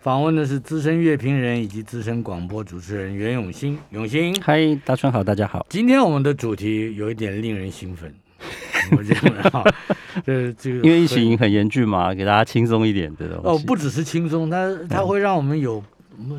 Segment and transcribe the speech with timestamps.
[0.00, 3.76] 访问的是资深乐评人以及资深广播主持人袁永新。
[3.90, 5.66] 永新，嗨，大川好，大家好。
[5.68, 8.14] 今天我们的主题有一点令人兴奋，
[8.96, 9.64] 我认为哈，
[10.24, 15.82] 这这个因为疫情很严峻嘛，给大家轻松一点的东哦，不只是轻松，它它会让我们有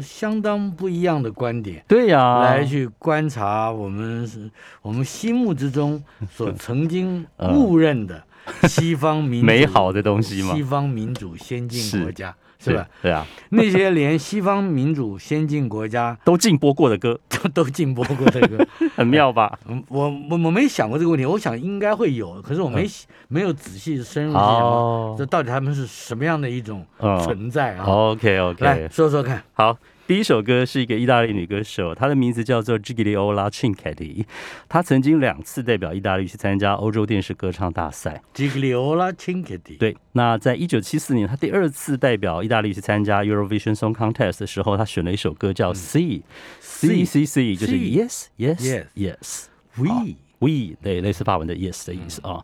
[0.01, 1.83] 相当不一样的观点。
[1.85, 4.49] 对呀、来去观察我们是
[4.81, 6.01] 我们心目之中
[6.31, 7.53] 所曾经 嗯。
[7.53, 8.23] 误认的
[8.69, 10.55] 西方民主美好的东西嘛。
[10.55, 12.87] 西方民主先进国家是吧？
[13.01, 19.57] 对啊， 那些连西方民主先进国家 都禁播过的歌，都都禁播过的歌， 很妙吧？
[19.67, 22.85] 嗯我我我没想过这个问题，我想应该会有，可是我没、
[23.27, 29.77] 没有仔细深入去想过，哦这到底他们是什么样的一种嗯存在啊？，OK OK，来说说看，好。
[30.09, 34.25] 第一首歌是一个意大利女歌手，她的名字叫做 Gigliola Cinquetti。
[34.67, 38.23] 她曾经两次代表意大利去参加欧洲电视歌唱大赛。
[38.33, 46.23] Gigliola Cinquetti，对，那在一九七四年，她第二次代表意大利去参加 Eurovision Song Contest 的时候，她选了一首歌叫 C、
[46.59, 49.45] C C C，就是 Yes Yes Yes Yes。
[49.75, 52.43] We we 对，类似法文的 yes 的意思啊。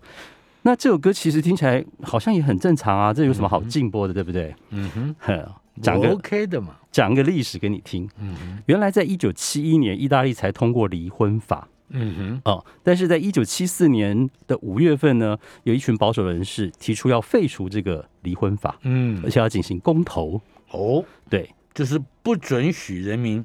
[0.61, 4.53] 那这首歌其实听起来好像也很正常啊，这有什么好禁播的，对不对？
[4.69, 5.45] 嗯哼，哼
[5.81, 8.09] 讲个 OK 的嘛，讲个历史给你听。
[8.19, 12.41] 嗯，原来在一九七一年，意大利才通过离婚法嗯哼。
[12.45, 20.41] 哦，但是在一九七四年的五月份呢，有一群保守人士提出要废除这个离婚法，嗯而，且要进行公投。
[20.71, 23.43] 哦，对就是不准许人民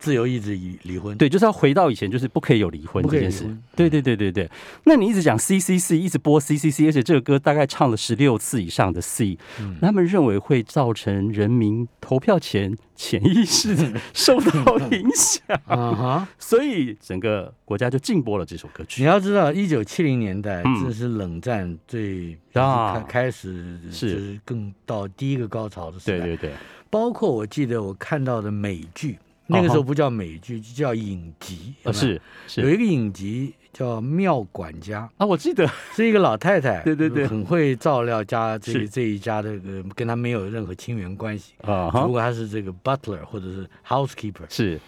[0.00, 3.44] 自由意志离离婚。，对，就是要回到以前，就是不可以有离婚这件事。
[3.76, 4.50] 对对对对对。
[4.84, 13.76] 那你一直讲 C C C，一直播 C C C，而且这个歌大概唱了十六次以上的 C，、嗯他们认为会造成人民投票前潜意识
[14.14, 19.06] 受到影响，啊哈， 所以整个国家就禁播了这首歌曲你。
[19.08, 26.24] 要知道，一九七零年代嗯这是冷战最啊开开始，是是更到第一个高潮的时代。
[26.24, 26.52] 对对对，
[26.88, 29.18] 包括我记得我看到的美剧，
[29.50, 31.74] 那个时候不叫美剧，就叫影集。
[31.82, 31.92] 呃有有？
[31.92, 32.60] 是是。
[32.62, 37.26] 有一个影集叫《妙管家啊，我记得》， 是一个老太太， 对对对。
[37.26, 41.54] 很会照料家这这一家的，呃跟她没有任何亲缘关系。
[41.62, 42.00] 啊哈。
[42.00, 44.80] 只不过他是这个 butler 或者是 housekeeper，是。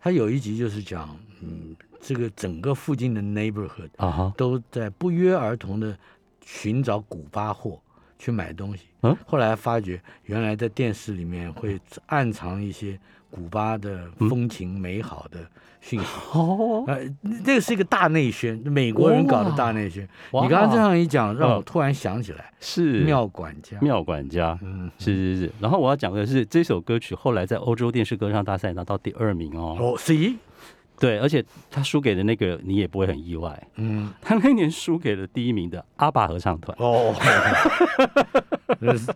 [0.00, 4.34] 他有一集就是讲，嗯，这个整个附近的 neighborhood 啊哈。
[4.36, 5.96] 都在不约而同的
[6.44, 7.80] 寻找古巴货
[8.18, 8.86] 去买东西。
[9.02, 9.16] 嗯。
[9.26, 12.98] 后来发觉原来在电视里面会暗藏一些
[13.32, 15.40] 古巴的风情美好的
[15.80, 16.06] 讯息。
[16.34, 17.00] 哦呃，
[17.42, 20.06] 这个是一个大内宣，美国人搞的大内宣。
[20.32, 23.78] 你刚刚这样一讲，让我嗯突然想起来，是妙管家。
[23.80, 24.58] 妙管家。
[24.62, 29.76] 嗯，是是是，然后我要讲的是这首歌曲后来在欧洲电视歌唱大赛拿到第二名哦。
[29.80, 30.36] 哦，C，
[31.00, 36.76] 对，而且他输给的那个你也不会很意外，嗯，他那年输给了第一名的阿爸合唱团。
[36.78, 37.14] 哦，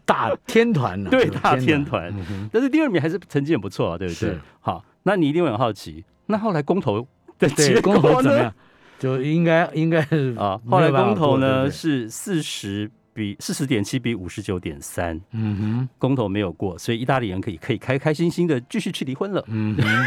[0.04, 4.36] 大天团呢， 对大天团嗯但是第二名还是成绩很不错啊，对不对？
[4.60, 7.00] 好，那你一定会很好奇，那后来公投
[7.38, 8.54] 的对，结公投怎么样？？
[8.98, 19.48] 就应该应该是啊，后来公投呢是四十比四十点七比五十九点三，嗯公投没有过，所以意大利人可以可以开开心心的继续去离婚了哼。
[19.48, 20.06] 嗯哼，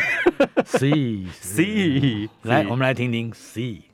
[0.65, 3.88] C C，来，我们来听听 C。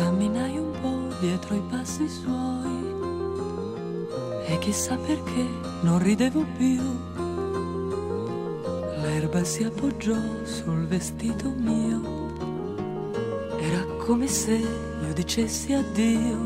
[0.00, 2.88] Camminai un po' dietro i passi suoi
[4.46, 5.46] e chissà perché
[5.82, 6.80] non ridevo più.
[9.02, 12.00] L'erba si appoggiò sul vestito mio,
[13.58, 16.38] era come se io dicessi addio.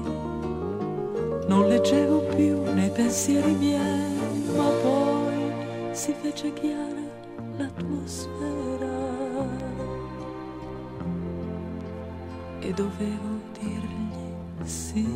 [1.46, 6.93] Non leggevo più nei pensieri miei, ma poi si fece chiara
[12.74, 15.06] dovevo dirgli sì.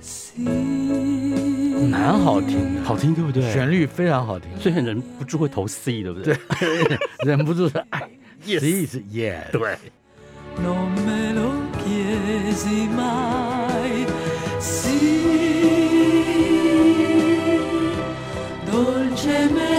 [0.00, 0.42] Sì.
[1.90, 3.50] 蛮好听的，好听对不对？
[3.52, 6.36] 旋律非常好听，所以很忍不住会投 C，对不对？
[7.24, 8.08] 忍不住是爱
[8.44, 9.76] Yes C 是 Yes，对
[10.62, 14.06] ，non me lo chiesi mai.
[14.60, 14.98] Sì,
[18.70, 19.75] dolcemente dissi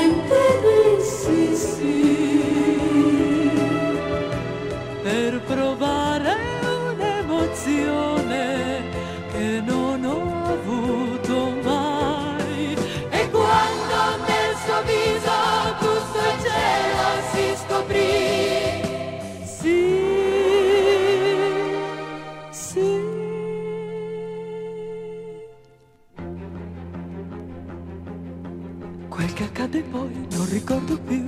[30.29, 31.25] non ricordo più.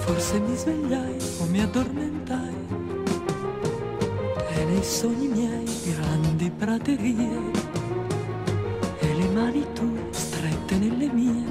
[0.00, 2.54] Forse mi svegliai o mi addormentai.
[4.54, 7.28] E nei sogni miei grandi praterie.
[9.00, 11.44] E le mani tue strette nelle mie.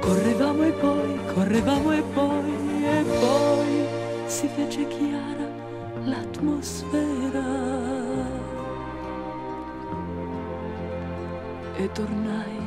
[0.00, 3.86] Correvamo e poi, correvamo e poi, e poi
[4.26, 5.48] si fece chiara
[6.04, 6.81] l'atmosfera.
[11.94, 12.61] Tornai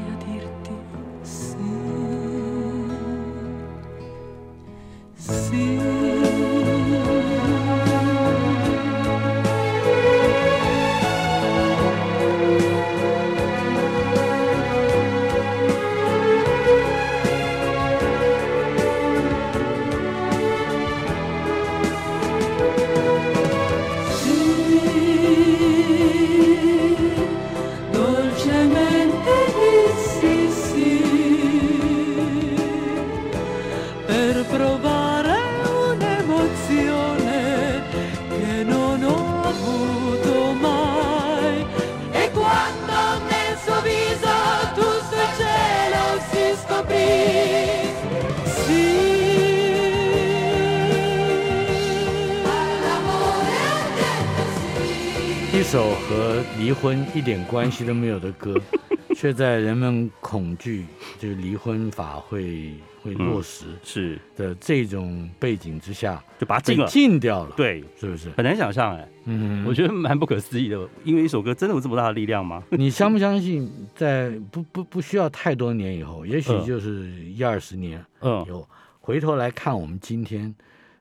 [55.76, 58.56] 首和离婚一点关系都没有的歌，
[59.14, 60.86] 却在人们恐惧
[61.20, 62.72] 就是离婚法会
[63.04, 66.88] 会落实是的这种背景之下，就把它禁了。
[66.88, 68.30] 禁掉了，，对，是不是？
[68.38, 70.80] 很难想象哎，嗯，我觉得蛮不可思议的。
[71.04, 72.64] 因为一首歌真的有这么大的力量吗？
[72.72, 78.66] 你相不相信，在不不不需要太多年以后，也许嗯就是一二十年嗯以后，
[79.02, 80.56] 回头来看我们今天，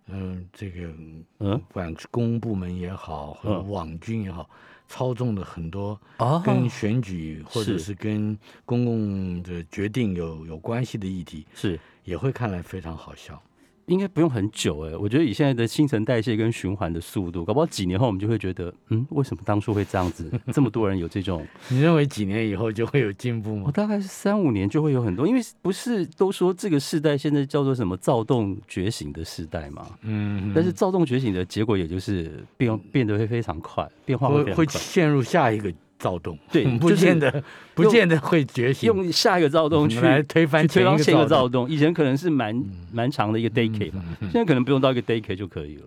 [0.07, 0.89] 嗯、这个
[1.39, 1.59] 嗯？
[1.59, 3.71] 不管公部门也好，或者嗯。
[3.71, 4.49] 网军也好，
[4.87, 11.79] 操纵的很多啊跟选举或者是是跟公共的决定有有关系的议题，是。
[12.05, 13.43] 也会看来非常好笑。
[13.87, 20.31] 应该不用很久哎，我觉得以现在的新陈代谢跟循环的速度，搞不好几年后我们就会觉得，嗯，为什么当初会这样子？
[20.53, 23.65] 这么多人有这种， 你认为几年以后就会有进步吗？
[23.67, 29.87] 我大概是三五年就会有很多，因为不是都说这个时代现在叫做什么躁动觉醒的时代嘛？
[30.03, 34.67] 嗯，但是躁动觉醒的结果，也就是变变得会非常快，变化会会。
[34.75, 35.73] 陷入下一个
[36.05, 37.43] 躁动，对 不见得
[37.75, 41.69] 不见得会觉醒，用下一个躁动去来推翻前一个躁躁动。
[41.71, 42.55] 以前可能是蛮
[42.93, 45.85] 蛮长的一个 decade 吧，现在可能不用到一个 decade 就可以了。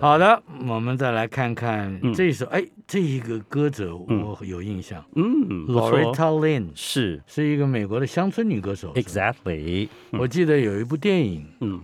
[0.00, 2.12] 好的，我们再来看看嗯。
[2.12, 4.20] 这一首，哎，这一个歌者嗯。
[4.20, 5.24] 我有印象嗯
[5.68, 7.22] ，Loretta Lynn 是。
[7.26, 8.92] 是一个美国的乡村女歌手。
[8.94, 10.20] exactly，嗯。
[10.20, 11.80] 我记得有一部电影，嗯，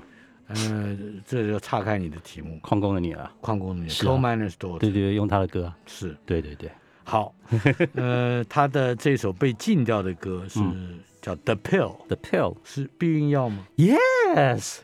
[0.48, 4.10] 呃，这就岔开你的题目，矿工的你了，矿工女是啊。
[4.10, 6.16] Coal Miner's Daughter 对对对，用他的歌啊，是。
[6.26, 6.68] 对对对，
[7.04, 7.34] 好，
[7.94, 12.56] 呃，他的这首被禁掉的歌是嗯叫 The Pill，The Pill。
[12.64, 14.78] 是避孕药吗？Yes，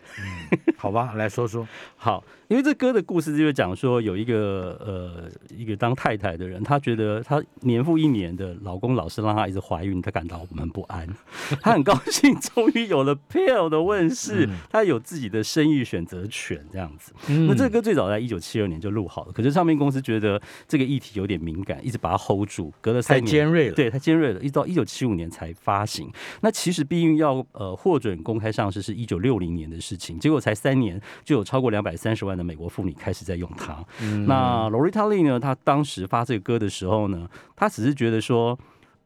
[0.76, 1.66] 好吧，来说说。
[1.96, 11.06] 好，因为这歌的故事就是讲说，有一个呃一个当太太的人，她觉得她年复一年的老公老是让她一直怀孕，她感到我们不安。
[11.60, 17.12] 她很高兴，终于有了 pill 的问世，嗯她有自己的生育选择权，这样子。
[17.28, 23.26] 嗯那这个歌最早在一九七二年就录好了，可是唱片公司觉得这个议题有点敏感，一直把它 hold 住，隔了三年。
[23.26, 26.10] 尖锐了，对，太尖锐了，一直到一九七五年才发行。
[26.40, 33.84] 那其实避孕药呃获准公开上市是一九六零年的事情，结果才三年就有超过两百三十万的美国妇女开始在用它。
[34.00, 38.56] 嗯那 Loretta Lee 呢，她当时发这个歌的时候呢，她只是觉得说，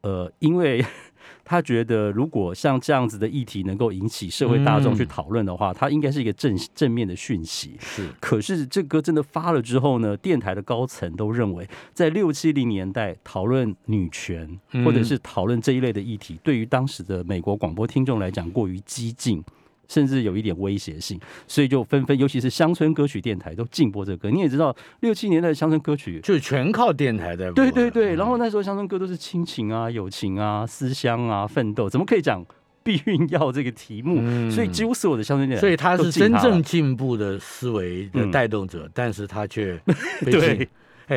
[0.01, 0.85] 呃，因为
[1.45, 7.75] 她觉得如果像这样子的议题能够引起社会大众去嗯讨论的话，它应该是一个正正面的讯息。
[7.79, 19.43] 是可是这歌真的发了之后呢，电台的高层都认为，在六七零年代讨论女权嗯或者是讨论这一类的议题，对于当时的美国广播听众来讲过于激进。
[19.87, 24.29] 甚至有一点威胁性，所以就纷纷，尤其是乡村歌曲电台都禁播这个歌。
[24.29, 28.17] 你也知道，六七年代的乡村歌曲，就是全靠电台在播对对对，嗯。
[28.17, 32.45] 然后那时候乡村歌都是亲情啊、友情啊、思乡啊、奋斗，怎么可以讲
[32.83, 34.17] 避孕药这个题目？
[34.21, 34.49] 嗯。
[34.49, 38.31] 所以几乎所有的乡村电台，所以他是真正进步的思维的嗯。
[38.31, 39.79] 带动者，但是他却
[40.25, 40.67] 被对禁。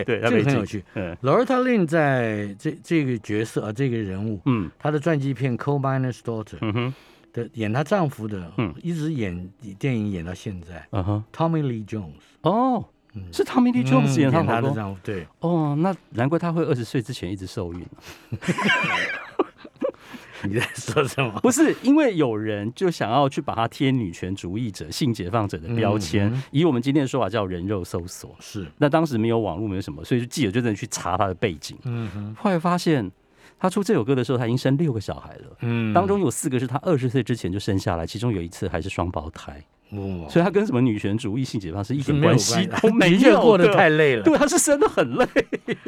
[0.04, 0.20] 对。
[0.20, 0.84] 他被禁个很有趣。
[0.94, 1.16] 嗯。
[1.22, 4.70] Loretta Lynn 在这这个角色啊，这个人物，嗯。
[4.78, 6.94] 他的传记片《Coal Miner's Daughter》嗯哼
[7.44, 12.12] 的演她丈夫的，嗯一直演电影演到现在嗯哼，，Tommy Lee Jones，
[12.42, 14.60] 哦，嗯是 Tommy Lee Jones 演嗯她。
[14.60, 17.86] 的丈夫，对，哦，那难怪她会二十岁之前一直受孕。
[20.44, 21.32] 你在说什么？
[21.40, 28.36] 不是因为有人就想要去把他贴女权主义者、性解放者的标签，嗯以我们今天的说法叫人肉搜索。
[28.38, 31.76] 是，那当时没有网络，没有什么，所以就记者就真的去查他的背景。
[31.84, 33.10] 嗯哼，后来发现
[33.58, 44.22] 他出这首歌的时候，他已经生六个小孩了，嗯当中有四个是他二十岁之前就生下来，其中有一次还是双胞胎，哦所以他跟什么女权主义、性解放是一点关系关都没有过得的太累了。
[44.22, 45.26] 对，他是生的很累。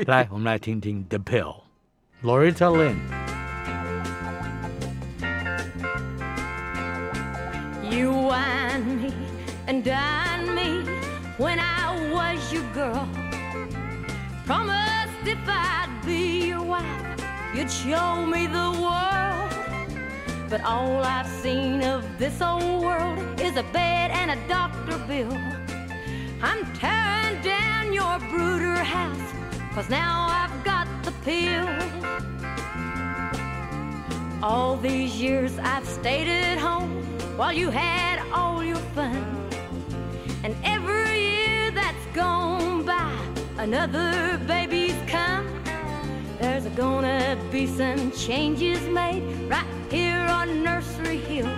[0.06, 2.96] 来，我们来听听 The Pill，Loretta Lynn。
[7.90, 9.12] You wine me
[9.66, 10.84] and dine me
[11.38, 13.06] when I was your girl.
[14.46, 17.17] Promised if I'd be your wife,
[17.54, 19.50] you'd show me the world.
[20.48, 25.32] But all I've seen of this old world is a bed and a doctor bill.
[26.42, 29.32] I'm tearing down your brooder house,
[29.74, 31.68] cause now I've got the pill.
[34.42, 37.02] All these years I've stayed at home
[37.36, 39.50] while you had all your fun.
[40.44, 43.12] And every year that's gone by,
[43.58, 45.47] another baby's come.
[46.40, 51.50] There's gonna be some changes made right here on Nursery Hill.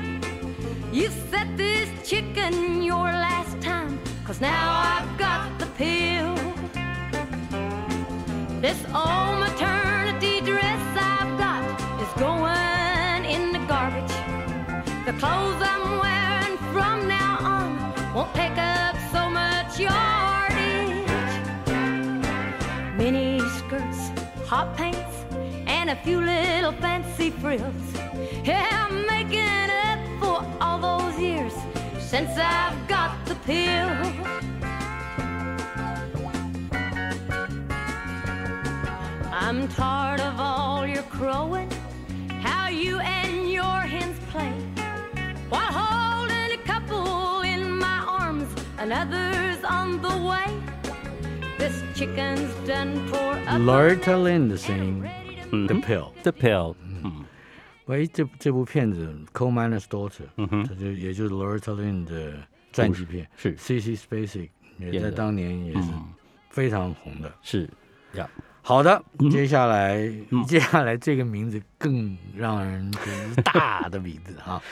[0.91, 6.35] You set this chicken your last time, cause now I've got the pill.
[8.63, 11.63] This old maternity dress I've got
[12.01, 14.17] is going in the garbage.
[15.05, 19.00] The clothes I'm wearing from now on won't take up
[24.51, 25.17] hot pants,
[25.69, 27.87] and a few little fancy frills.
[28.43, 31.53] Yeah, I'm making up for all those years
[32.01, 33.91] since I've got the pill.
[39.31, 41.71] I'm tired of all your crowing,
[42.43, 44.53] how you and your hens play.
[45.49, 50.49] While holding a couple in my arms, another's on the way.
[51.61, 53.61] This chicken's done tore up.
[53.61, 55.03] Loretta Lynn 的声音
[55.53, 56.13] 嗯，The 哼 Pill。
[56.23, 56.75] The Pill，
[57.05, 57.25] 嗯
[57.87, 62.35] 喂，这这部片子《Coal Miner's Daughter》，嗯哼它就也就是 Loretta Lynn 的
[62.73, 63.95] 传记片是，C.C.
[63.97, 64.49] Spacek
[64.79, 66.05] 也在当年也是嗯
[66.49, 67.31] 非常红的。
[67.43, 67.69] 是
[68.15, 68.29] 呀，
[68.63, 69.99] 好的，嗯接下来
[70.31, 74.63] 嗯接下来这个名字更让人觉得是大的名字哈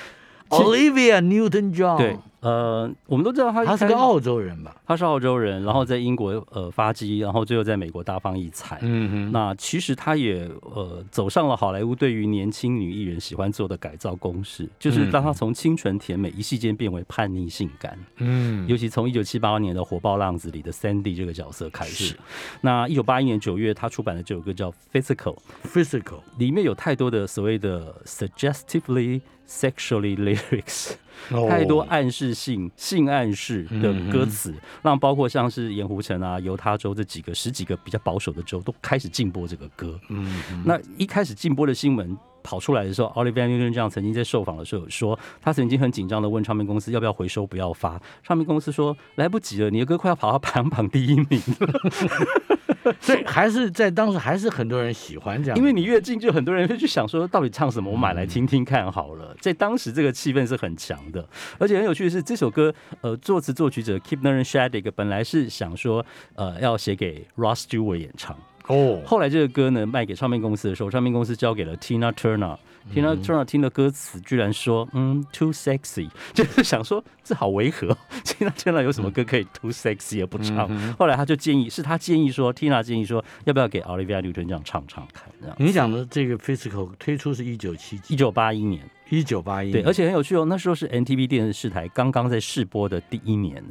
[0.50, 4.76] ，Olivia Newton-John，对，呃，我们都知道他他是个澳洲人吧？
[4.86, 8.78] 他是澳洲人，然后在英国呃发迹，然后最后在美国大放异彩。
[8.82, 22.04] 嗯哼，那其实他也呃走上了好莱坞对于年轻女艺人喜欢做的改造公式，就是当他从清纯甜美一夕间变为叛逆性感，嗯，尤其从一九七八年的《火爆浪子》里的 Sandy 这个角色开始。
[22.06, 22.16] 是。
[22.60, 30.92] 那一九八一年九月，他出版的这首歌叫《Physical》，physical，里面有太多的所谓的 suggestively sexually lyrics。
[31.30, 39.98] 哦太多暗示性、性暗示的歌词，让包括像是盐湖城啊、犹他州这几个十几个比较保守的州都开始禁播这个歌。
[40.10, 42.16] 嗯，那一开始禁播的新闻
[42.48, 48.00] 跑出来的时候，Olivia Newton-John 曾经在受访的时候有说，他曾经很紧张的问唱片公司要不要回收、不要发。
[48.22, 59.36] 唱片公司说来不及了，你的歌快要跑到排行榜第一名了， 所以还是在当时还是很多人喜欢这样，因为你越近，就很多人会去想说到底唱什么，我买来听听看好了。
[59.42, 61.28] 在当时这个气氛是很强的，
[61.58, 66.02] 而且很有趣的是，这首歌呃作词作曲者 Kipner Shadig 本来是想说
[66.34, 68.34] 呃要写给 Ross Stewart 演唱。
[68.68, 72.56] 哦，后来这个歌呢卖给唱片公司的时候，唱片公司交给了 Tina Turner。
[72.94, 76.08] Tina Turner 听了歌词，居然说：“嗯，too sexy。
[76.32, 77.88] ”就是想说这好违和。
[78.24, 80.66] Tina Turner 有什么歌可以 too sexy 也不唱？
[80.94, 85.24] 后来他就建议，是他建议说，Tina 建议说，要不要给 Olivia Newton 这样唱唱看？
[85.38, 85.54] 这样。
[85.58, 93.62] 你讲的这个 physical 推出是一九七几，一九八一年，一九八一，对，而且很有趣哦，那时候是 NTV 电视台刚刚在试播的第一年，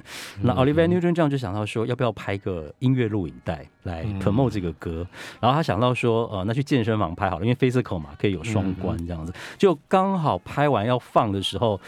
[0.42, 5.06] 那 Olivia Newton 这样就想到说，要不要拍个音乐录影带来 promote 这个歌，
[5.40, 11.80] 然后他想到说，呃，那去健身房拍好了，因为 physical 嘛，可以有双关这样子，就刚好拍完要放的时候。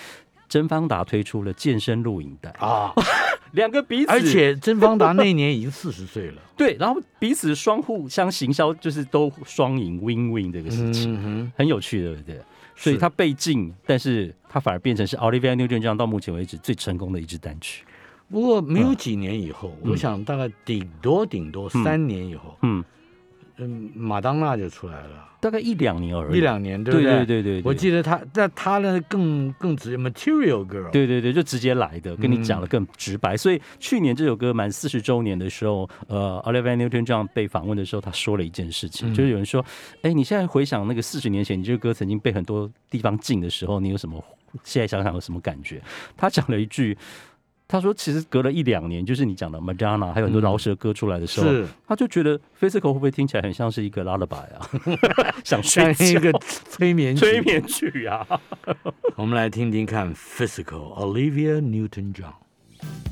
[0.48, 2.91] 甄方达推出了健身录影带，啊，
[3.53, 11.15] 两个彼此，而且甄方达那一年已经四十岁了， 对，然后彼此双互相行销，就是都双赢 win win 这个事情。
[11.24, 12.41] 嗯，很有趣的，对不对？
[12.79, 17.83] 所以是他被禁，但是他反而变成是 Olivia Newton john 到目前为止最成功的一支单曲。
[18.31, 22.68] 不过没有几年以后，我想大概顶多顶多三年以后，嗯，
[23.59, 26.37] 嗯，马当娜就出来了，大概一两年而已。
[26.37, 33.35] 一两年，对对不对对对，对我记得他，但他呢更更直接，Material Girl，，对对对，就直接来的，跟你嗯讲的更直白。
[33.35, 39.63] 所以去年这首歌满四十周年的时候，呃，Olivia Newton john 被访问的时候，他说了一件事情，嗯就是有人说，
[40.01, 44.23] 哎，你现在回想那个四十年前，你这个歌曾经被很多地方禁的时候，你有什么？
[44.63, 45.81] 现在想想有什么感觉？
[46.17, 46.97] 他讲了一句。
[47.71, 54.67] 他说其实隔了一两年，就是你讲的 Madonna，还有很多饶舌歌出来的时候，是他就觉得 Physical 会不会听起来很像是一个 lullaby 啊？
[55.45, 58.25] 想像睡觉一个催眠曲催眠曲啊。
[59.15, 62.33] 我们来听听看，Physical Olivia Newton-John。
[62.81, 63.08] I'm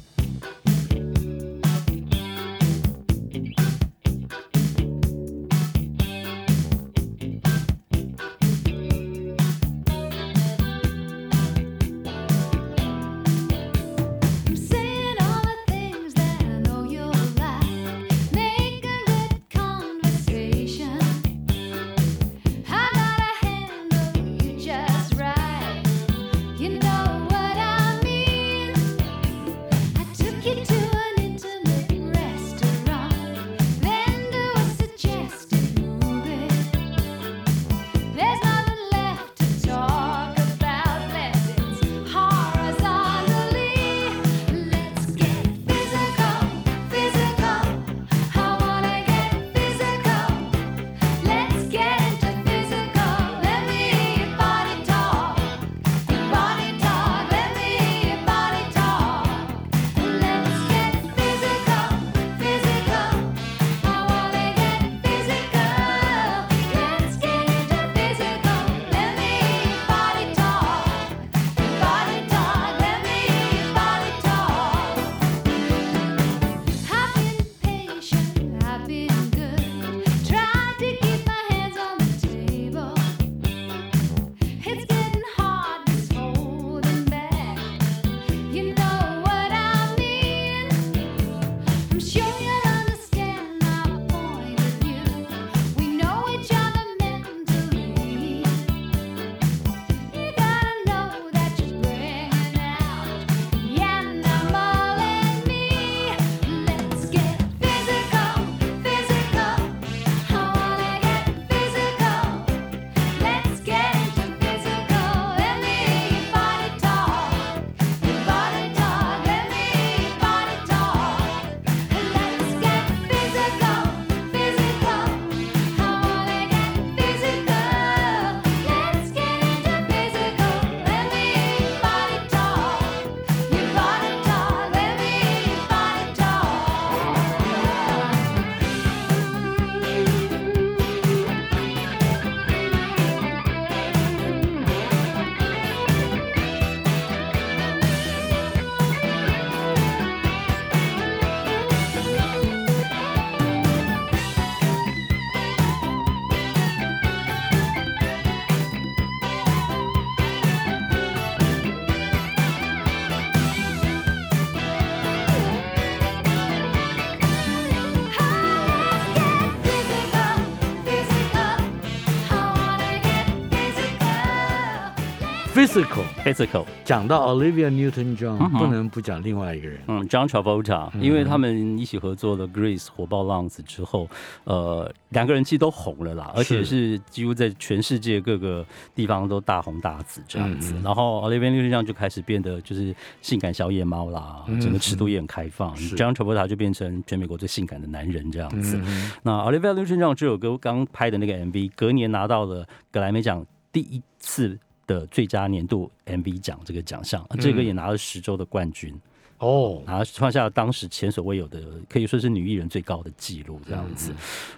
[176.83, 179.79] 讲到 Olivia Newton-John，、嗯不能不讲另外一个人。
[179.87, 184.09] 嗯，John Travolta，因为他们一起合作了《Grace》火爆浪子之后，
[184.45, 190.73] 呃，两个人其实都红了啦，而且是几乎在全世界各个地方都大红大紫这样子。
[190.75, 195.75] 嗯然后 Olivia Newton-John 就开始变得就是性感小野猫啦，嗯整个尺度也很开放。
[195.75, 198.79] John Travolta 就变成全美国最性感的男人这样子。
[198.83, 204.57] 嗯那 Olivia Newton-John 这首歌刚拍的那个 MV，隔年拿到了格莱美奖第一次
[204.87, 208.99] 的最佳年度 MV 奖这个奖项，这个也拿了十周的冠军。
[209.39, 214.11] 哦，然后创下了当时前所未有的，可以说是女艺人最高的纪录这样嗯子。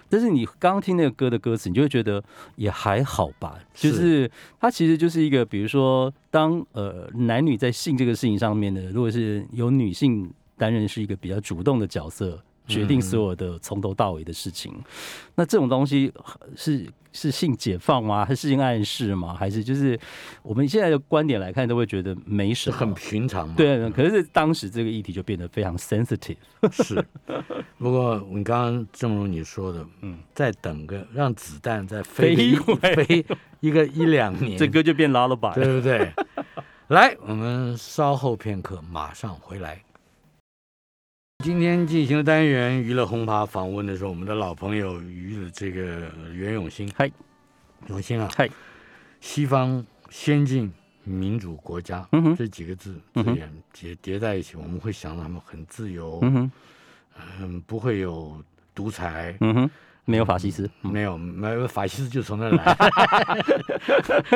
[0.08, 2.24] 但是你刚刚听那个歌的歌词，你就会觉得
[2.56, 12.42] 也还好吧，就是它其实就是一个，比如说当呃男女在性这个事情上面呢，如果是由女性担任是一个比较主动的角色。
[12.70, 14.72] 决定所有的从头到尾的事情，
[15.34, 16.12] 那这种东西
[16.56, 18.24] 是是性解放吗？
[18.24, 19.34] 还是性暗示吗？
[19.34, 19.98] 还是就是
[20.42, 23.54] 我们现在的观点来看，都会觉得没什么，很平常嘛。
[23.56, 26.36] 对，可是当时这个议题就变得非常 sensitive。
[26.70, 27.04] 是。
[27.78, 33.26] 不过你刚刚正如你说的，嗯，再等个让子弹再飞一飞一回飞
[33.60, 36.12] 一个一两年，这歌就变 lullaby 对不对？
[36.88, 39.82] 来，我们稍后片刻，马上回来。
[41.42, 46.86] 今天进行的单元娱乐轰趴访问的是我们的老朋友娱的这个袁永新。
[46.94, 47.10] 嗨，
[47.88, 48.46] 永新啊，嗨，
[49.22, 50.70] 西方先进
[51.02, 52.36] 民主国家、嗯哼。
[52.36, 56.52] 这几个字字眼叠叠在一起，我们会想到他们很自由，嗯哼，
[57.40, 59.34] 嗯，不会有独裁。
[59.40, 59.70] 嗯哼，
[60.10, 62.76] 没有法西斯，嗯没有，没有法西斯就从那来。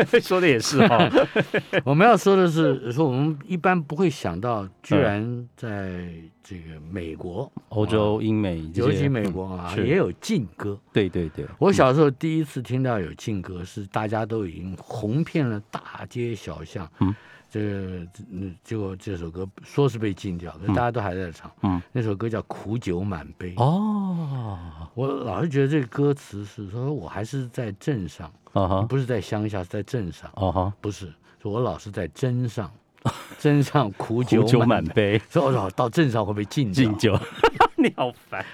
[0.23, 1.11] 说的也是哈。
[1.85, 6.09] 我们要说的是，说我们一般不会想到，居然在
[6.43, 10.79] 这个美国，欧洲、英美尤其美国啊，嗯也有劲歌。
[10.93, 16.89] 对对对，我小时候第一次听到有劲歌，是大家都已经红遍了大街小巷。
[17.01, 17.15] 嗯，
[17.55, 21.49] 这个嗯，结果这首歌说是被禁掉，可是大家都还在唱。
[21.63, 23.55] 嗯，那首歌叫《苦酒满杯》。
[23.63, 24.59] 哦，
[24.95, 28.29] 我老是觉得这个歌词是说我还是在镇上，
[28.89, 30.29] 不是在乡下，是在镇上。
[30.35, 32.69] 哦哈，不是，说我老是在镇上，
[33.39, 35.17] 镇上 苦酒满满杯。
[35.17, 37.17] 杯，所以我老到镇上会被禁掉敬酒，
[37.79, 38.45] 你好烦。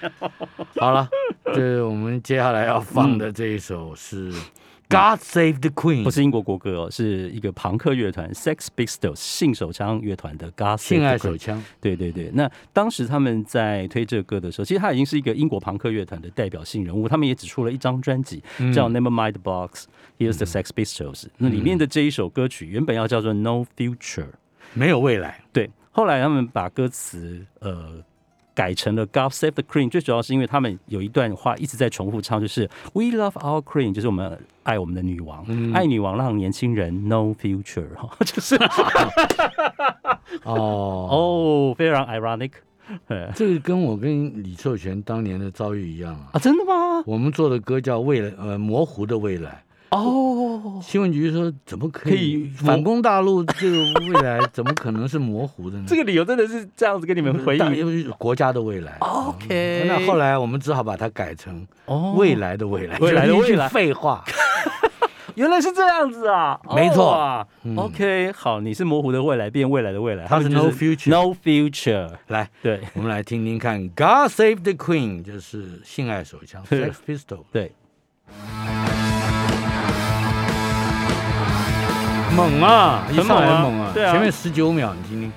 [0.75, 1.09] 好了，
[1.55, 4.31] 这我们接下来要放的这一首是
[4.91, 11.63] 《God Save the Queen》，不是英国国歌哦，是一个朋克乐团 Sex Pistols 性手枪乐团的《God Save 性 the 爱 Queen 手枪。
[11.79, 19.85] 对对对，那当时他们在推这个歌的时候，其实他已经是一个英国朋克乐团的代表性人物，他们也只出了一张专辑，叫《Never Mind the Box》
[20.19, 21.27] ，Here's the Sex Pistols。
[21.37, 24.23] 那里面的这一首歌曲原本要叫做《No Future》，
[24.73, 28.03] 没有未来，对，后来他们把歌词呃
[28.61, 35.43] 改成了 God Save the Queen，最主要是因为他们有一段话一直在重复唱，就是 We love our Queen，就是我们爱我们的女王，
[35.73, 38.55] 爱女王让年轻人 No future，哈， 就是
[40.45, 40.53] 哦，
[41.09, 42.51] 哦，非常 ironic，
[43.07, 46.29] 哎这个跟我跟李寿全当年的遭遇一样啊。
[46.33, 47.01] 啊，真的吗？
[47.07, 49.63] 我们做的歌叫未来，呃，模糊的未来。
[49.89, 50.30] 哦，
[50.81, 53.43] 新闻局说怎么可可以以反攻大陆？
[53.43, 55.85] 这个未来怎么可能是模糊的呢？
[55.87, 57.59] 这个理由真的是这样子跟你们回忆。
[57.77, 58.97] 因为国家的未来。
[58.99, 62.13] OK，那后来我们只好把它改成哦。
[62.17, 63.67] 未来的未来，未来的未来。
[63.69, 64.23] 废话。
[65.35, 67.13] 原来是这样子啊， 没错。
[67.13, 67.47] 哦。
[67.63, 67.77] 嗯。
[67.77, 72.81] OK，好，你是模糊的未来变未来的未来，它是他们 no future no future，来，对。
[72.95, 77.71] 我们来听听看，God Save the Queen，就是性爱手枪是 Sex Pistol，对，
[82.35, 85.31] 猛啊，一很上来猛啊猛啊，对啊前面十九秒，你听听。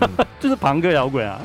[0.40, 1.38] 这是朋克摇滚啊。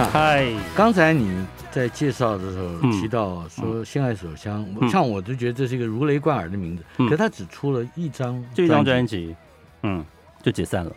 [0.00, 2.90] 啊，嗨，刚才你在介绍的时候嗯。
[2.92, 7.08] 提到说性爱手枪，像我就觉得这是一个如雷贯耳的名字，嗯。
[7.08, 9.36] 可他只出了一张，就一张专，辑，
[9.82, 10.02] 嗯，
[10.42, 10.92] 就解散了。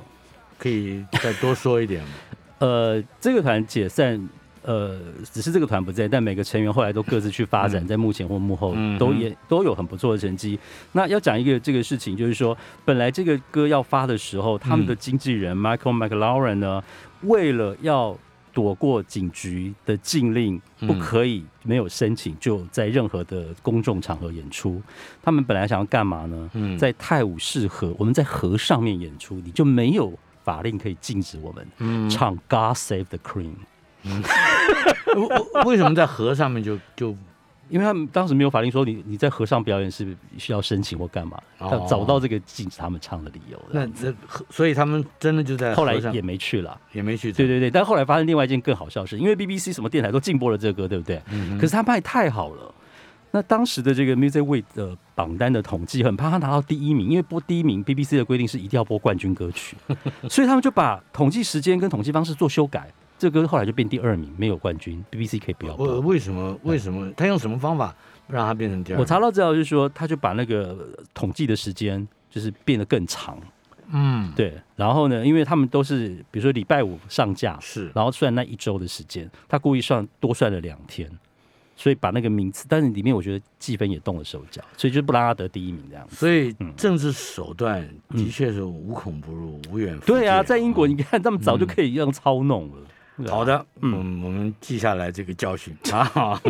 [0.57, 2.09] 可以再多说一点吗？
[2.59, 4.29] 呃，这个团解散，
[4.61, 4.97] 呃，
[5.33, 7.87] 只是这个团不在，但每个成员后来都各自去发展，嗯。
[7.87, 10.57] 在幕前或幕后嗯都也都有很不错的成绩。
[10.93, 16.81] 那要讲一个这个事情，就是说，本来这个歌要发的时候，他们的经纪人 Michael McLaurin 呢，
[17.23, 18.17] 为了要
[18.53, 20.87] 躲过警局的禁令，嗯。
[20.87, 24.81] 不可以没有申请就在任何的公众场合演出。
[25.21, 26.49] 他们本来想要干嘛呢？
[26.53, 26.77] 嗯。
[26.77, 30.13] 在泰晤士河，我们在河上面演出，你就没有
[30.43, 32.09] 法令可以禁止我们嗯。
[32.09, 33.53] 唱《God Save the Queen》，
[35.15, 37.15] 为 为什么在河上面就就
[37.69, 43.60] 因为他们当时没有法令说你你在河上表演是需要申请或干嘛，哦他找不到这个禁止他们唱的理由。
[43.71, 44.13] 那这
[44.49, 51.21] 所以他们真的就在后来也没去了，也没去，对对对，但后来发生另外一件更好笑的事，因为 BBC 什么电台都禁播了这个歌，对不对？
[51.32, 52.73] 嗯可是他卖太好了。
[53.36, 59.76] 那当时的这个 Music Week 的榜单的统计，很怕他拿到第一名，因为播第一名，BBC 的规定是一定要播冠军歌曲，
[60.30, 62.93] 所以他们就把统计时间跟统计方式做修改。
[63.23, 65.88] 这歌后来就变第二名，没有冠军，BBC 可以不要播。
[65.88, 67.95] 我为什么为什么他用什么方法
[68.27, 68.99] 让他变成第二？
[68.99, 73.39] 我查到资料就是说，他就把那个统计的时间就是变得更长，
[73.93, 74.59] 嗯对。
[74.75, 81.09] 然后呢，因为他们都是比如说礼拜五上架，是然后算那一周的时间，他故意算多算了两天，
[81.77, 86.17] 所以把那个名次，但是里面我觉得计分也动了手脚，所以就不让他得第一名这样子。
[86.17, 92.77] 所以嗯政治手段的确是无孔不入、无远弗对啊，届在英国啊你看他们早就可以这样操弄了。
[93.28, 96.41] 好，的，嗯嗯，我们记下来这个教训 啊，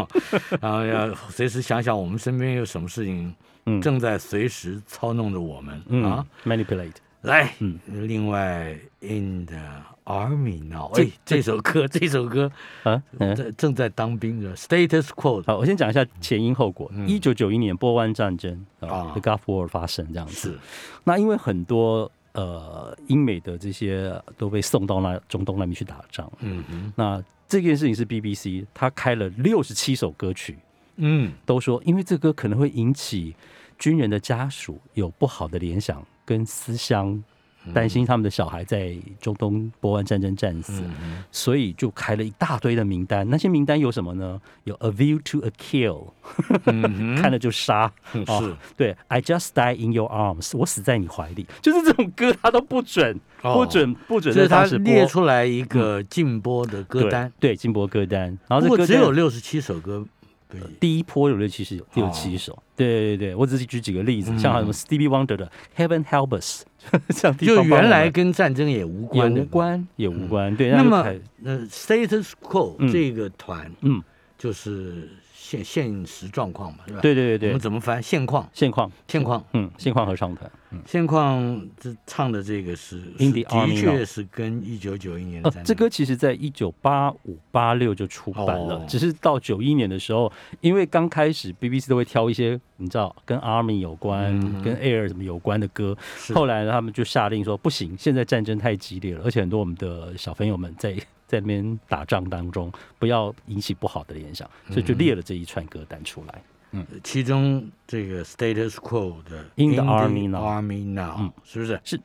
[0.62, 3.34] 然后要随时想想我们身边有什么事情
[3.65, 6.26] 嗯正在随时操弄着我们嗯啊。
[6.45, 9.58] ，manipulate，来，嗯另外，In the
[10.06, 12.52] Army now，这哎，这首歌，这首歌
[12.84, 13.36] 啊，嗯。
[13.36, 16.89] 正正在当兵的 Status Quo 好，我先讲一下前因后果。
[16.93, 20.52] 嗯一九九一年波湾战争啊啊，The Gulf War 发生这样子。
[20.52, 20.60] 是
[21.04, 26.31] 那因为很多呃英美的这些都被送到那中东那边去打仗。
[26.39, 26.93] 嗯哼。
[26.95, 30.57] 那这件事情是 BBC，他开了六十七首歌曲，
[30.97, 31.33] 嗯。
[31.45, 33.35] 都说因为这歌可能会引起
[33.77, 37.23] 军人的家属有不好的联想跟思乡，
[37.73, 43.30] 担心他们的小孩在中东波湾战争战死，嗯所以就开了一大堆的名单。
[43.30, 44.41] 那些名单有什么呢？
[44.63, 46.08] 有 A View to a Kill，
[46.65, 47.91] 嗯看了就杀。
[48.12, 60.12] 哼，哦是对，I just die in your arms，我死在你怀里，就是这种歌，他都不准，哦不准，不准就是他在当时播列出来一个禁播的歌单，对，对，金箔歌单，然后不过这歌只有六十七首歌，对，
[60.79, 66.63] 第一波有六七十六七首，对对对，我只是举几个例子，像什么 Stevie Wonder 的 Heaven Help Us，
[67.39, 69.45] 就原来跟战争也无关也无。
[69.45, 70.69] 关，也无关，对。
[70.71, 72.91] 那么就开，呃，Status Quo 嗯。
[72.91, 74.01] 这个团，嗯，
[74.37, 75.09] 就是
[75.53, 76.99] 现现实状况嘛，是吧？
[77.01, 77.49] 对对对对。
[77.49, 78.01] 我们，怎么翻？
[78.01, 85.63] 现况，现况，现况，嗯，现况合唱团，嗯，现况这唱的这个是的确是跟一九九一年的呃。
[85.63, 88.85] 这歌其实在一九八五八六就出版了，哦。
[88.87, 96.33] 只是到九一年的时候，因为刚开始 BBC 都会挑一些你知道跟 Army 有关、嗯跟 Air 什么有关的歌，是。
[96.33, 100.95] 后来呢他们就下令说不行，现在战争太激烈了，而且很多我们的小朋友们在
[101.33, 106.43] 在那边打仗当中，不要引起不好的联想，所以就列了这一串歌单出来。
[106.75, 111.81] 嗯其中这个 Status Quo 的 In the Army Now Army Now，、嗯是不是？
[111.83, 111.99] 是。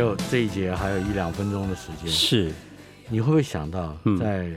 [0.00, 2.50] 有这一节还有一两分钟的时间，是。
[3.08, 4.16] 你会不会想到嗯。
[4.16, 4.50] 在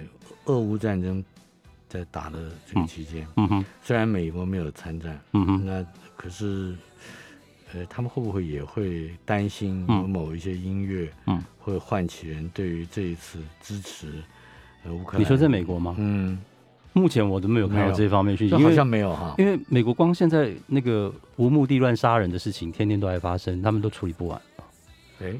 [0.46, 1.24] 俄乌战争
[1.88, 3.48] 在打的这个期间，嗯。
[3.48, 3.66] 哼。
[3.84, 5.66] 虽然美国没有参战，嗯哼。
[5.66, 6.76] 那可是，
[7.74, 14.08] 呃，他们会不会也会担心某一些音乐，嗯，会唤起人对于这一次支持
[14.86, 15.22] 呃乌克兰？
[15.22, 15.96] 你说在美国吗？
[15.98, 16.40] 嗯，
[16.94, 19.36] 目前我都没有看到这方面讯息，好像没有哈。
[19.38, 24.40] 因为美国光现在那个无目的乱杀人的事情，天天都在发生，他们都处理不完。
[25.24, 25.40] 哎，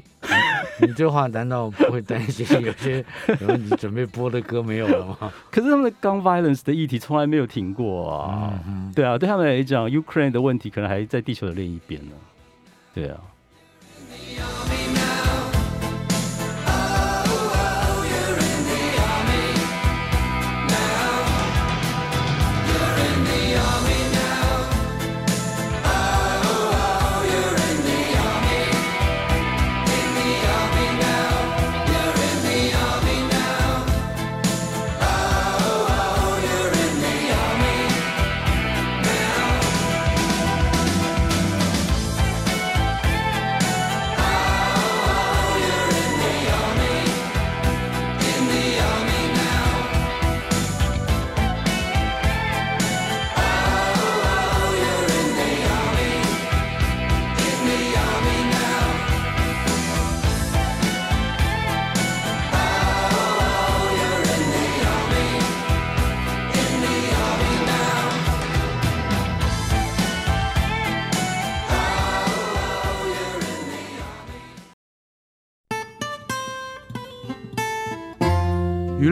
[0.80, 3.04] 你 你这话难道不会担心有些
[3.40, 5.32] 有你准备播的歌没有了吗？
[5.52, 8.58] 可是他们的 gun violence 的议题从来没有停过啊。
[8.66, 12.12] 嗯对啊，对他们来讲，Ukraine 的问题可能还在地球的另一边呢。
[12.94, 13.20] 对啊，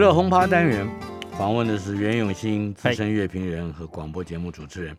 [0.02, 0.84] 乐轰趴单元
[1.38, 4.96] 访问的是袁永新，资深乐评人和广播节目主持人。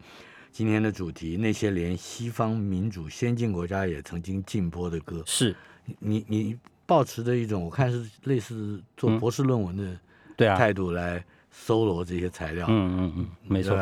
[0.49, 5.21] 今天的主题，那些连西方民主先进国家也曾经禁播的歌。
[5.25, 5.53] 是，
[5.99, 9.99] 你你抱持着一种，我看是类似做嗯博士论文的
[10.37, 13.75] 对啊，态度来搜罗这些材料，嗯嗯嗯，没错？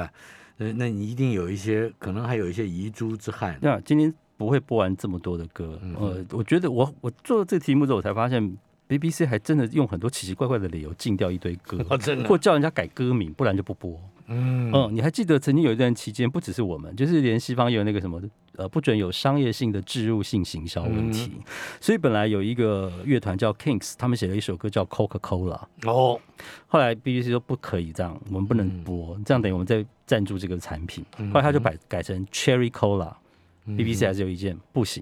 [0.57, 3.59] 那那你一定有一些，可能还有一些遗珠之憾。
[3.61, 8.57] 那今天不会播完这么多的歌，嗯呃，我觉得我我做这个题目之后，我才发现
[8.99, 12.27] BBC 还真的用很多奇奇怪怪的理由禁掉一堆歌， 哦真的？
[12.27, 13.97] 或叫人家改歌名，不然就不播。
[14.27, 14.69] 嗯。
[14.73, 18.21] 嗯，你还记得曾经有一段期间，不只是我们，就是连西方也有那个什么
[18.57, 21.31] 呃，不准有商业性的置入性行销问题。
[21.37, 21.43] 嗯。
[21.79, 26.19] 所以本来有一个乐团叫 Kings，他们写了一首歌叫 Coca Cola，哦，
[26.67, 28.83] 后来 BBC 说不可以这样，我们不能嗯。
[28.83, 31.05] 播，这样等于我们在赞助这个产品。
[31.33, 35.01] 后来他就改改成 Cherry Cola，BBC、还是有意见，不行。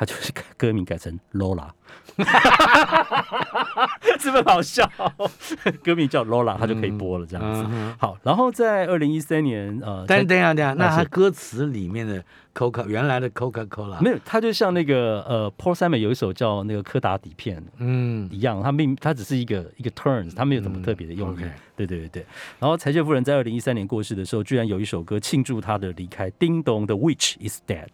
[0.00, 1.68] 他就是 歌名改成 Lola，
[4.18, 4.90] 是不是好笑？
[5.84, 7.66] 歌名叫 Lola，他就可以播了这样子。
[7.98, 21.42] 好，然后在二零一三年，呃，才但等一下等一下，那啊是歌词里面的 Coca 原来的 Coca Cola 没有，他就像那个呃，Paul Simon 有一首叫那个柯达底片嗯一样，他命他只是一个一个 turns，他没有什么特别的用意。
[21.44, 22.26] 嗯对对对对。
[22.58, 27.86] 然后柴契夫人在二零一三年过世的时候，居然有一首歌庆祝他的离开，《叮咚的 Witch is Dead》，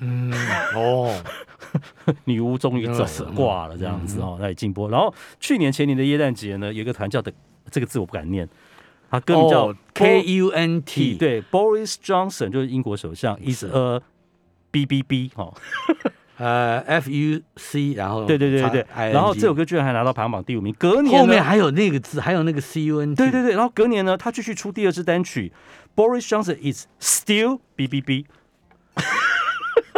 [0.00, 0.32] 嗯。
[0.74, 1.14] 哦，
[2.24, 4.88] 女巫终于走了，嗯挂了这样子哦，那也禁播。
[4.90, 7.32] 然后去年前年的耶诞节呢，有一个团叫的
[7.70, 8.48] 这个字我不敢念，
[9.10, 14.00] 他歌名叫哦 K U N T 对 Boris Johnson 就是英国首相，is a
[14.70, 15.52] B B B 哦，
[16.36, 25.52] 呃 F U C，然后对对对对然后这首歌居然还拿到排行榜第五名，隔年后面还有那个字，还有那个 C U N 对对对，然后隔年呢，他继续出第二支单曲
[25.96, 28.26] ，Boris Johnson is still B B B，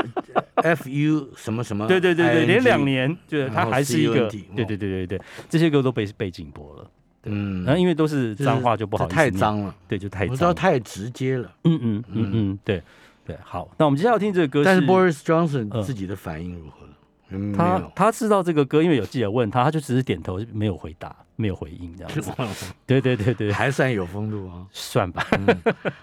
[0.62, 6.90] F U 什么什么，对对对对，连两，年，对，他然后还是一个，对对对对对，这些歌都被被禁播了，
[7.24, 7.64] 嗯。
[7.64, 11.50] 然后因为都是脏话就不好意思太，脏了，对，就太我知道太直接了。
[11.64, 12.82] 嗯嗯嗯嗯，对
[13.26, 15.82] 对，好，那我们接下来要听这个歌但是是 Boris Johnson 嗯。
[15.82, 16.86] 自己的反应如何？
[17.30, 22.12] 嗯，他他知道这个歌，因为有记者问他，他就只是点头，没有回答，没有回应这样
[22.52, 22.72] 子。
[22.86, 24.66] 对对对对，还算有风度啊。
[24.72, 25.26] 算吧。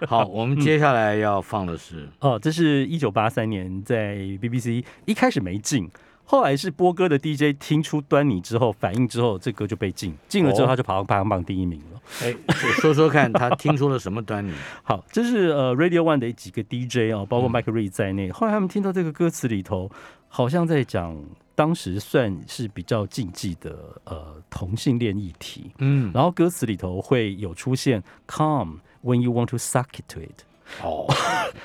[0.07, 5.89] 好，我们接下来要放的是，哦，这是一九八三年在 BBC 一开始没进，
[6.23, 12.01] 后来是波哥的 DJ 听出端倪之后，反应之后，这歌就被禁，禁了之后哦他就跑到排行榜第一名了。
[12.23, 12.33] 哎，
[12.79, 14.53] 说说看他听出了什么端倪？
[14.83, 18.31] 好，这是呃 Radio One 的几个 DJ 哦，嗯包括 Mike Reed 在内。
[18.31, 19.91] 后来他们听到这个歌词里头，
[20.37, 21.19] 好像在讲
[21.55, 25.71] 当时算是比较禁忌的呃同性恋议题。
[25.79, 30.43] 嗯，然后歌词里头会有出现 “Come when you want to suck it to it”，
[30.83, 31.11] 哦，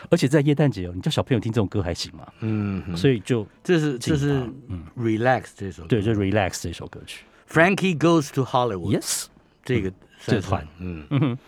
[0.08, 2.26] 而且在耶诞节哦，你叫小朋友听这种歌还行吗？
[2.40, 7.26] 嗯，所以就这是这是嗯 Relax 这首歌，对，就 Relax 这首歌曲。
[7.46, 9.26] Frankie Goes to Hollywood，Yes，
[9.66, 9.92] 这个
[10.24, 11.38] 这团，嗯，嗯哼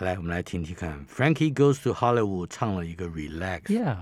[0.00, 3.96] 来，我们来听听看，Frankie Goes to Hollywood 唱了一个 Relax，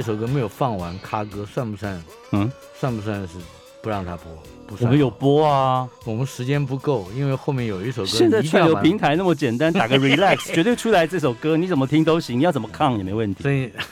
[0.00, 2.02] 这首歌没有放完，咖歌算不算？
[2.32, 3.34] 嗯，算不算是
[3.82, 4.32] 不让他播？
[4.66, 4.88] 不算。
[4.88, 5.86] 我们有，播啊。
[6.06, 13.42] 我们时间不够，因为后面有一首歌现在串流平台那么简单，打个 relax 绝对出来这首歌，你怎么听都行，你要怎么抗也没问题。
[13.42, 13.70] 所以。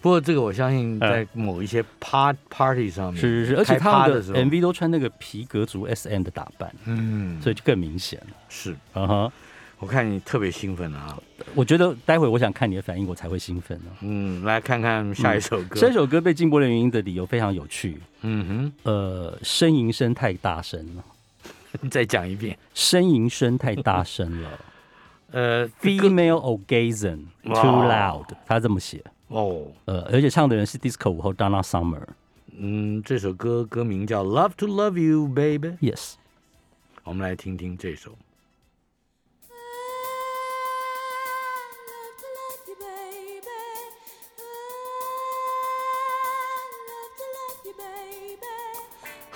[0.00, 8.26] 不过这个我相信在某一些 part party 上面，是是是，而且开他们的 MV 都穿那个皮革族 SM 的打扮，嗯，所以就更明显了。
[8.48, 9.32] 是嗯哼，
[9.78, 11.18] 我看你特别兴奋啊。
[11.54, 13.90] 我觉得待会我想看你的反应，我才会兴奋呢。
[14.00, 15.78] 嗯，来看看下一首歌。
[15.80, 21.04] 这首歌被禁播的原因的理由非常有趣，嗯哼呃，呻吟声太大声了，
[21.80, 22.58] 你再讲一遍。
[22.74, 24.50] 呻吟声太大声了
[25.32, 29.02] 呃，，female orgasm 哇 too loud，他这么写。
[29.28, 32.02] 哦，呃，而且唱的人是 disco 舞后 Donna Summer。
[32.58, 36.14] 嗯，这首歌歌名叫《Love to Love You, Baby》，Yes，
[37.02, 38.16] 我们来听听这首。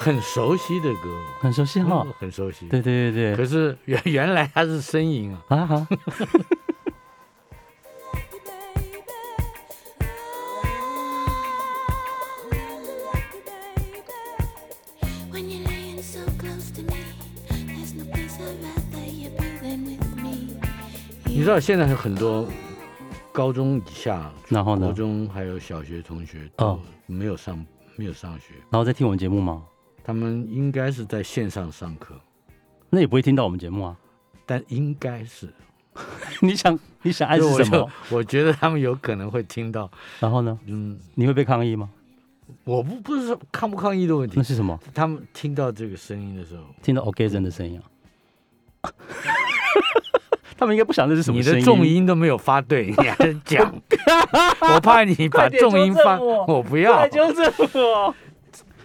[0.01, 2.15] 很熟悉的歌，很熟悉哈嗯。
[2.19, 2.67] 很熟悉。
[2.69, 5.43] 对对对对，可是原原来他是呻吟啊。
[5.49, 5.87] 啊哈
[19.63, 20.57] with me.
[21.27, 22.49] 你知道现在有很多
[23.33, 27.63] 高中以下、然后呢高中还有小学同学都哦没有上
[27.97, 29.63] 没有上学，然后再听我们节目吗？
[30.03, 32.15] 他们应该是在线上上课，
[32.89, 33.97] 那也不会听到我们节目啊。
[34.47, 35.49] 但应该是
[36.43, 37.89] 你想你想暗示什么？
[38.11, 40.59] 我觉得他们有可能会听到，然后呢？
[40.67, 41.89] 嗯，你会被抗议吗？
[42.65, 44.77] 我不不是说抗不抗议的问题那，是什么？
[44.93, 47.81] 他们听到这个声音的时候，听到 orgasm 的声音
[48.83, 48.91] 啊？
[50.59, 51.59] 他们应该不想这是什么声音。
[51.59, 53.73] 你的重音都没有发对， 你还是讲，
[54.75, 58.15] 我怕你把重音发，我我不要快，纠正我！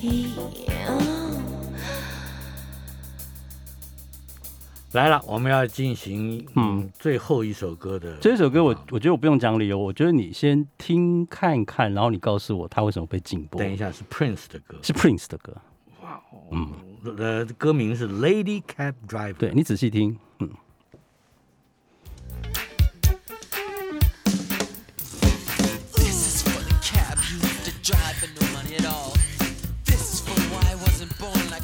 [0.00, 1.42] Oh.
[4.92, 6.92] 来了，我们要进行嗯嗯。
[6.98, 13.60] 最后一首歌的这首歌我我觉得我不用讲理由，我觉得你先听看看，然后你告诉我他为什么被禁播。
[13.60, 15.56] 等一下是 Prince 的歌，是 Prince 的歌，
[16.00, 16.72] 哇哦，嗯。
[17.16, 19.34] 呃，歌名是 Lady Cab Driver。
[19.34, 20.48] 对你仔细听，嗯，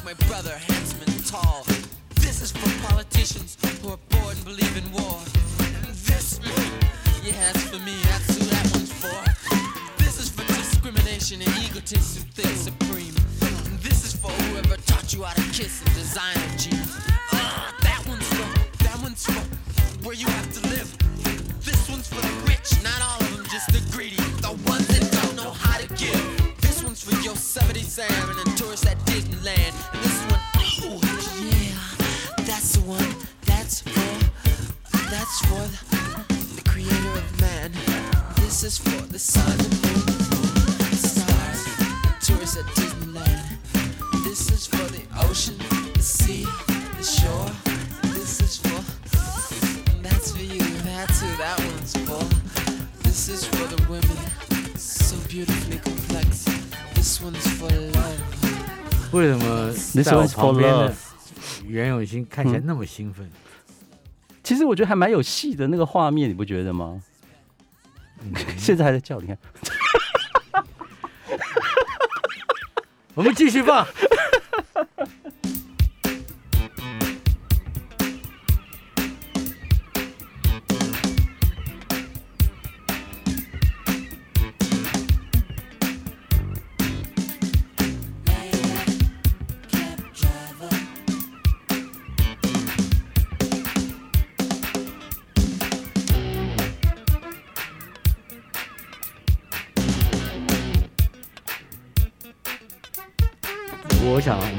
[0.05, 1.65] my brother, handsome and tall.
[2.21, 5.17] This is for politicians who are bored and believe in war.
[6.05, 6.39] This,
[7.23, 9.17] yeah, that's for me, that's who that one's for.
[9.97, 13.15] This is for discrimination and egotists who think supreme.
[13.81, 16.93] This is for whoever taught you how to kiss and designer jeans.
[17.33, 19.41] Ah, that one's for, that one's for
[20.05, 20.89] where you have to live.
[21.65, 24.21] This one's for the rich, not all of them, just the greedy.
[24.45, 26.61] The ones that don't know how to give.
[26.61, 29.03] This one's for Yosemite Sam and the tourists at
[29.45, 29.93] Disneyland.
[29.93, 30.99] And this one, oh,
[31.43, 33.15] yeah, that's the one.
[33.45, 35.61] That's for, that's for
[36.55, 37.71] the, creator of man.
[38.37, 40.05] This is for the sun, the moon,
[40.89, 44.23] the stars, tourists at Disneyland.
[44.23, 45.57] This is for the ocean,
[45.93, 46.45] the sea,
[46.97, 47.49] the shore.
[48.13, 48.81] This is for
[50.01, 53.03] that's for you, that's who that one's for.
[53.03, 56.45] This is for the women, so beautifully complex.
[56.95, 57.94] This one's for.
[59.15, 60.93] 为什么 This 在我旁边的
[61.65, 63.31] 袁咏欣看起来那么兴奋？
[64.43, 67.01] 其实我觉得还蛮有戏的那个画面，你不觉得吗？
[68.57, 69.37] 现在还在叫，你看，
[73.15, 73.87] 我们继续放。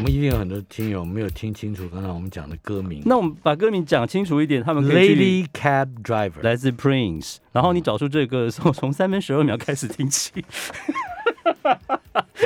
[0.06, 3.02] 们一定有很多听友没有听清楚刚才我们讲的歌名。
[3.04, 10.32] 那我们把歌名讲清楚一点，他们可以 Lady Cab Driver，来自 Prince，然后你找出这个歌的时候，从三分十二秒开始听起。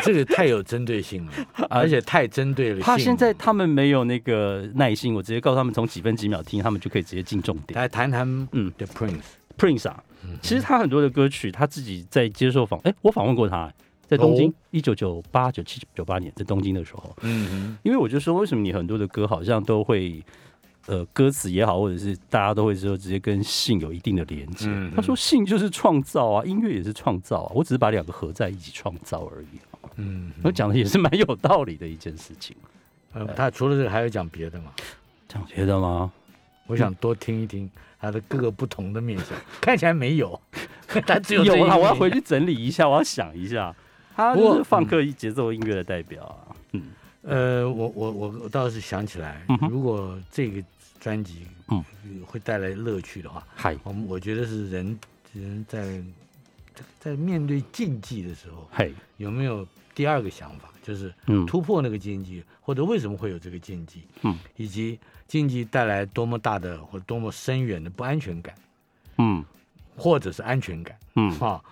[0.03, 1.33] 这个太有针对性了，
[1.69, 2.81] 而且太针对了。
[2.81, 7.79] 他现在他们没有那个耐心，我直接告诉他们从几分几秒听，他们就可以直接进重点。
[7.79, 10.03] 来谈谈嗯嗯 The Prince，Prince 啊，
[10.41, 13.71] 其实他很多的歌曲，他自己在接受访，哎，我访问过他，
[14.11, 20.21] 在东京哦，一九九八、九七、九八年在东京的时候，嗯因为我就说，为什么你很多的歌好像都会，
[20.87, 24.67] 呃，歌词也好，或者是大家都会说直接跟性有一定的连接。
[24.69, 29.47] 嗯他说性就是创造啊，音乐也是创造啊，我只是把两个合在一起创造而已。
[29.95, 32.57] 嗯我讲的也是蛮有道理的一件事情。
[33.15, 34.73] 嗯，呃，他除了这个还有讲别的吗？
[35.29, 36.11] 讲别的吗？
[36.67, 39.29] 我想多听一听他的各个不同的面相，
[39.61, 40.41] 看起来没有，
[41.07, 43.73] 他只有有啦，我要回去整理一下，我要想一下。
[44.21, 46.57] 他不过就是放克节奏音乐的代表啊。
[46.73, 46.83] 嗯，
[47.23, 50.63] 呃，我我我我倒是想起来如果这个
[51.01, 51.83] 专辑嗯。
[52.27, 53.77] 会带来乐趣的话，嗨。
[53.83, 54.99] 我们我觉得是人
[55.33, 56.03] 人在
[56.99, 61.47] 在面对禁忌的时候，嘿，有没有第二个想法，就是嗯。
[61.47, 68.55] 突破那个禁忌，或者为什么会有这个禁忌，嗯，以及禁忌带来多么大的或多么深远的不安全感，
[69.19, 69.45] 嗯。
[69.97, 71.63] 或者是安全感，嗯，哈、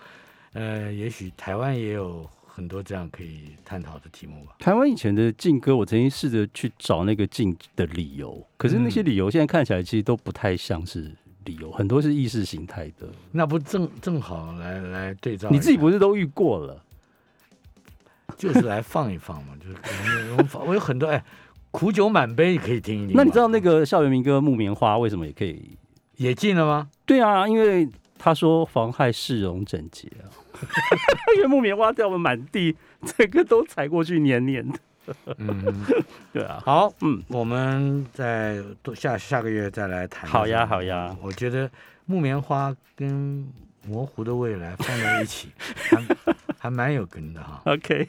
[0.53, 2.29] 呃，也许台湾也有
[2.59, 4.53] 很多这样可以探讨的题目吧。
[4.59, 11.09] 台湾以前的禁歌，我曾经试着去找那个禁的理由，可是那些理由现在看起来其实都不太像是
[11.45, 13.07] 理由，很多是意识形态的。
[13.31, 16.83] 那不正正好来来对照，你自己不是都遇过了？
[18.37, 21.23] 就是来放一放嘛， 就是我我有很多哎，
[21.71, 23.15] 苦酒满杯可以听一听。
[23.15, 25.77] 那你知道那个校园民歌《木棉花》为什么也可以？
[26.17, 26.89] 也禁了吗？
[27.05, 27.87] 对啊，因为
[28.17, 30.27] 他说妨害市容整洁啊，
[31.37, 32.75] 因为木棉花掉了满地，
[33.17, 34.79] 这个都踩过去黏黏的。
[35.37, 35.85] 嗯，
[36.31, 40.29] 对啊，好，嗯，我们在多下下个月再来谈。
[40.29, 41.69] 好呀好呀我觉得
[42.05, 43.47] 木棉花跟
[43.87, 45.49] 模糊的未来放在一起，
[45.89, 46.03] 还
[46.59, 47.61] 还蛮有根的哈。
[47.65, 48.07] OK。